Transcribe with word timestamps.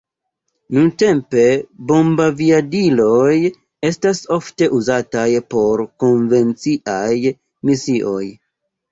Nuntempe 0.75 1.41
bombaviadiloj 1.89 3.33
estas 3.89 4.21
ofte 4.35 4.69
uzataj 4.77 5.27
por 5.55 5.83
konvenciaj 6.05 7.13
misioj. 7.71 8.23